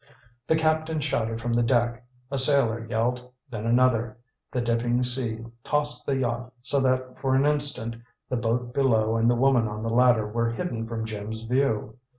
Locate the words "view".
11.41-11.99